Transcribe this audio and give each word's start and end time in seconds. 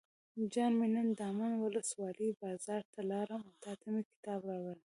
جان 0.53 0.71
مې 0.79 0.87
نن 0.95 1.07
دامن 1.19 1.51
ولسوالۍ 1.57 2.29
بازار 2.41 2.83
ته 2.93 2.99
لاړم 3.11 3.41
او 3.49 3.53
تاته 3.63 3.87
مې 3.93 4.03
کتاب 4.11 4.39
راوړل. 4.49 4.79